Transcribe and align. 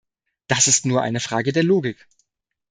Das 0.47 0.67
ist 0.67 0.87
nur 0.87 1.03
eine 1.03 1.19
Frage 1.19 1.51
der 1.53 1.61
Logik. 1.61 2.07